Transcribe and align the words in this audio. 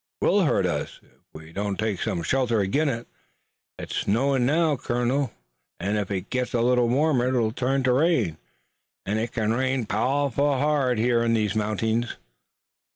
"It 0.19 0.25
will 0.25 0.45
hurt 0.45 0.65
us, 0.65 0.99
ef 1.03 1.09
we 1.31 1.53
don't 1.53 1.77
take 1.77 2.01
some 2.01 2.23
shelter 2.23 2.59
ag'in 2.59 2.89
it. 2.89 3.07
It's 3.77 3.95
snowin' 3.97 4.47
now, 4.47 4.75
colonel, 4.75 5.31
an' 5.79 5.95
ef 5.95 6.09
it 6.09 6.31
gits 6.31 6.55
a 6.55 6.61
little 6.61 6.89
warmer 6.89 7.27
it'll 7.27 7.51
turn 7.51 7.83
to 7.83 7.93
rain, 7.93 8.39
an' 9.05 9.19
it 9.19 9.31
kin 9.31 9.53
rain 9.53 9.85
pow'ful 9.85 10.57
hard 10.57 10.97
in 10.97 11.35
these 11.35 11.53
mountings." 11.55 12.17